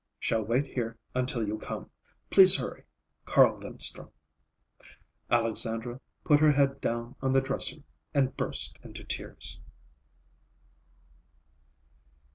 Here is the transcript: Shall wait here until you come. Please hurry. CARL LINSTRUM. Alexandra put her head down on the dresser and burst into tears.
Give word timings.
Shall 0.19 0.43
wait 0.43 0.65
here 0.65 0.97
until 1.13 1.47
you 1.47 1.59
come. 1.59 1.91
Please 2.31 2.55
hurry. 2.55 2.85
CARL 3.25 3.59
LINSTRUM. 3.59 4.09
Alexandra 5.29 6.01
put 6.23 6.39
her 6.39 6.51
head 6.53 6.81
down 6.81 7.13
on 7.21 7.33
the 7.33 7.39
dresser 7.39 7.83
and 8.11 8.35
burst 8.35 8.79
into 8.81 9.03
tears. 9.03 9.59